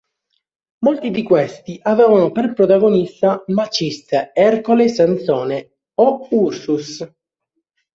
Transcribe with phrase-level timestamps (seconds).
[0.79, 7.07] Molti di questi avevano per protagonista Maciste, Ercole, Sansone o Ursus.